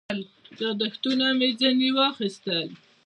یاداښتونه 0.61 1.25
مې 1.37 1.49
ځنې 1.59 1.89
واخیستل. 1.97 2.67